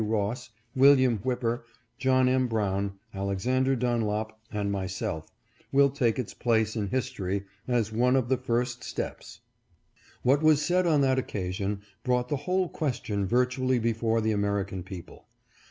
W. 0.01 0.11
Ross, 0.17 0.49
William 0.75 1.19
Whipper, 1.19 1.63
John 1.99 2.27
M. 2.27 2.47
Brown, 2.47 2.93
Alexander 3.13 3.75
Dunlop, 3.75 4.39
and 4.51 4.71
myself, 4.71 5.31
will 5.71 5.91
take 5.91 6.17
its 6.17 6.33
place 6.33 6.75
ANSWER 6.75 6.87
TO 6.87 6.95
HIS 6.95 7.05
SPEECH. 7.05 7.17
467 7.67 7.75
in 7.75 7.77
history 7.77 7.79
as 7.79 7.99
one 8.01 8.15
of 8.15 8.27
the 8.27 8.37
first 8.37 8.83
steps. 8.83 9.41
What 10.23 10.41
was 10.41 10.59
said 10.65 10.87
on 10.87 11.01
that 11.01 11.19
occasion 11.19 11.83
brought 12.03 12.29
the 12.29 12.37
whole 12.47 12.67
question 12.67 13.27
virtually 13.27 13.77
before 13.77 14.21
the 14.21 14.31
American 14.31 14.81
people. 14.81 15.27